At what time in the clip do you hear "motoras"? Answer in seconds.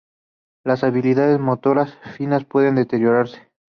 1.39-1.93